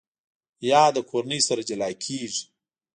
[0.69, 2.43] یاده کورنۍ سره جلا کېږي.